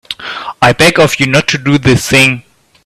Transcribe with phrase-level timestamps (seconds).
[0.63, 2.41] I beg of you not to do this thing.